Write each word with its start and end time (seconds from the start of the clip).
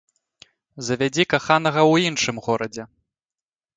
Завядзі 0.87 1.23
каханага 1.33 1.81
ў 1.91 2.11
іншым 2.13 2.35
горадзе! 2.47 2.83